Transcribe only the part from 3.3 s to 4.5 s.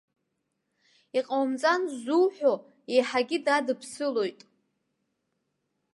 дадԥсылоит.